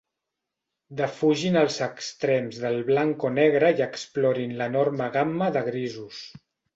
[1.01, 6.23] Defugin els extrems del blanc-o-negre i explorin l'enorme gamma de grisos.